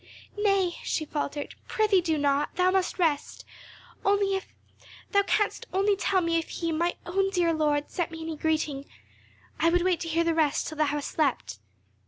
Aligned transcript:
"Nay," 0.35 0.77
she 0.83 1.05
faltered, 1.05 1.53
"prithee 1.67 2.01
do 2.01 2.17
not; 2.17 2.55
thou 2.55 2.71
must 2.71 2.97
rest. 2.97 3.45
Only 4.03 4.35
if—if 4.35 4.81
thou 5.11 5.21
canst 5.21 5.67
only 5.71 5.95
tell 5.95 6.21
me 6.21 6.39
if 6.39 6.49
he, 6.49 6.71
my 6.71 6.95
own 7.05 7.29
dear 7.29 7.53
lord, 7.53 7.91
sent 7.91 8.09
me 8.09 8.23
any 8.23 8.35
greeting, 8.35 8.89
I 9.59 9.69
would 9.69 9.83
wait 9.83 9.99
to 9.99 10.09
hear 10.09 10.23
the 10.23 10.33
rest 10.33 10.65
till 10.67 10.77
thou 10.77 10.85
hast 10.85 11.11
slept." 11.11 11.59